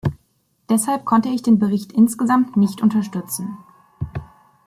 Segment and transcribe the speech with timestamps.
[0.67, 3.59] Deshalb konnte ich den Bericht insgesamt nicht unterstützen.